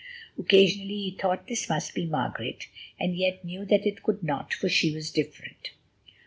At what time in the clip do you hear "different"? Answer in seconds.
5.11-5.73